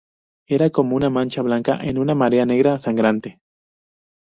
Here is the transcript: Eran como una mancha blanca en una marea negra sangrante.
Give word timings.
Eran 0.49 0.71
como 0.71 0.95
una 0.95 1.11
mancha 1.11 1.43
blanca 1.43 1.77
en 1.79 1.99
una 1.99 2.15
marea 2.15 2.43
negra 2.47 2.79
sangrante. 2.79 3.39